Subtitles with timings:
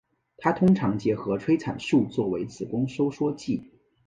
[0.37, 3.69] 它通常结合催产素作为子宫收缩剂。